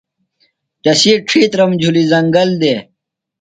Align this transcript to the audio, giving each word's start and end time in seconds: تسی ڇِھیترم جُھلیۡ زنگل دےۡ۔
تسی 0.83 1.13
ڇِھیترم 1.27 1.71
جُھلیۡ 1.81 2.09
زنگل 2.11 2.49
دےۡ۔ 2.61 2.81